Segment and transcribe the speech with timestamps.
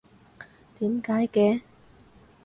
[0.79, 1.61] 點解嘅？